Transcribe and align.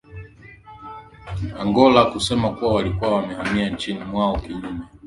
a 1.25 1.33
ya 1.49 1.55
angola 1.55 2.05
kusema 2.05 2.49
kuwa 2.55 2.73
walikuwa 2.73 3.15
wamehamia 3.15 3.69
nchini 3.69 4.03
mwao 4.03 4.39
kinyume 4.41 4.79